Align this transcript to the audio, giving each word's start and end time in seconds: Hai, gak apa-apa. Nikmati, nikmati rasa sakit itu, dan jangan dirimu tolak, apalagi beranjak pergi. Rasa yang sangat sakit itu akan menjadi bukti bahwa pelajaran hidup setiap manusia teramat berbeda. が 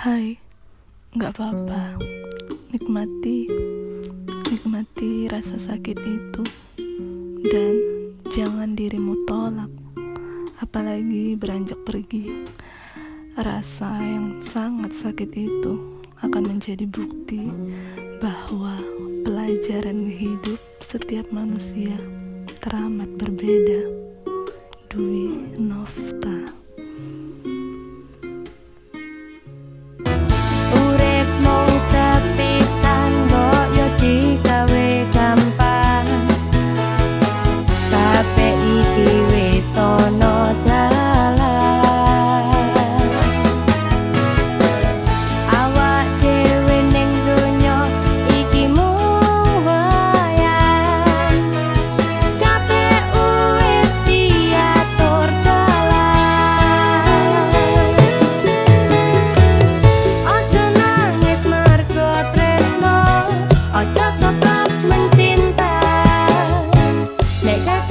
Hai, 0.00 0.40
gak 1.12 1.36
apa-apa. 1.36 2.00
Nikmati, 2.72 3.52
nikmati 4.48 5.28
rasa 5.28 5.60
sakit 5.60 5.98
itu, 6.00 6.40
dan 7.52 7.76
jangan 8.32 8.72
dirimu 8.72 9.28
tolak, 9.28 9.68
apalagi 10.64 11.36
beranjak 11.36 11.76
pergi. 11.84 12.32
Rasa 13.36 14.00
yang 14.00 14.40
sangat 14.40 14.96
sakit 14.96 15.36
itu 15.36 16.00
akan 16.24 16.48
menjadi 16.48 16.88
bukti 16.88 17.52
bahwa 18.24 18.80
pelajaran 19.28 20.08
hidup 20.08 20.56
setiap 20.80 21.28
manusia 21.28 22.00
teramat 22.64 23.20
berbeda. 23.20 23.99
が 67.64 67.89